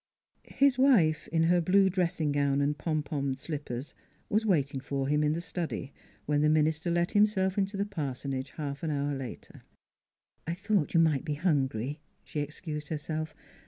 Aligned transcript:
..."His 0.43 0.79
wife, 0.79 1.27
in 1.27 1.43
her 1.43 1.61
blue 1.61 1.87
dressing 1.87 2.31
gown 2.31 2.59
and 2.59 2.75
pom 2.75 3.03
ponned 3.03 3.37
slippers, 3.37 3.93
was 4.29 4.47
waiting 4.47 4.79
for 4.79 5.07
him 5.07 5.23
in 5.23 5.33
the 5.33 5.41
study 5.41 5.93
when 6.25 6.41
the 6.41 6.49
minister 6.49 6.89
let 6.89 7.11
himself 7.11 7.55
into 7.55 7.77
the 7.77 7.85
parsonage 7.85 8.49
half 8.57 8.81
an 8.81 8.89
hour 8.89 9.13
later." 9.15 9.61
I 10.47 10.55
thought 10.55 10.95
you 10.95 10.99
might 10.99 11.23
be 11.23 11.35
hungry," 11.35 11.99
she 12.23 12.39
ex 12.41 12.61
cused 12.61 12.87
herself. 12.87 13.35